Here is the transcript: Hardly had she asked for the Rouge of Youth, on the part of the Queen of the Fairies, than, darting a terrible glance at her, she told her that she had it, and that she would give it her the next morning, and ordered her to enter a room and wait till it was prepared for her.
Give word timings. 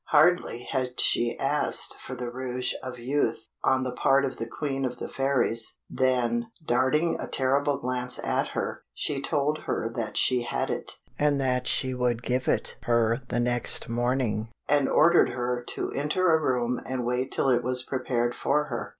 Hardly 0.07 0.63
had 0.63 0.99
she 0.99 1.37
asked 1.37 1.95
for 1.99 2.15
the 2.15 2.31
Rouge 2.31 2.73
of 2.81 2.97
Youth, 2.97 3.49
on 3.63 3.83
the 3.83 3.91
part 3.91 4.25
of 4.25 4.37
the 4.37 4.47
Queen 4.47 4.83
of 4.83 4.97
the 4.97 5.07
Fairies, 5.07 5.77
than, 5.91 6.47
darting 6.65 7.19
a 7.19 7.27
terrible 7.27 7.77
glance 7.77 8.17
at 8.17 8.47
her, 8.57 8.81
she 8.95 9.21
told 9.21 9.59
her 9.67 9.87
that 9.93 10.17
she 10.17 10.41
had 10.41 10.71
it, 10.71 10.93
and 11.19 11.39
that 11.39 11.67
she 11.67 11.93
would 11.93 12.23
give 12.23 12.47
it 12.47 12.77
her 12.85 13.21
the 13.27 13.39
next 13.39 13.89
morning, 13.89 14.49
and 14.67 14.89
ordered 14.89 15.29
her 15.29 15.63
to 15.67 15.91
enter 15.91 16.33
a 16.33 16.41
room 16.41 16.81
and 16.83 17.05
wait 17.05 17.31
till 17.31 17.49
it 17.49 17.61
was 17.63 17.83
prepared 17.83 18.33
for 18.33 18.63
her. 18.69 18.89